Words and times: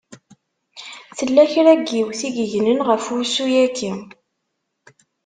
Tella 1.17 1.43
kra 1.51 1.73
n 1.75 1.81
yiwet 1.91 2.21
i 2.27 2.29
yegnen 2.37 2.79
ɣef 2.87 3.03
wussu-yaki. 3.13 3.93